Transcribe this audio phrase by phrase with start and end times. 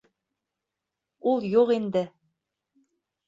[1.33, 2.03] Ул юҡ инде!